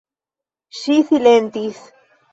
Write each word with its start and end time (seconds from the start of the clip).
Ŝi 0.79 0.97
silentis. 1.11 1.83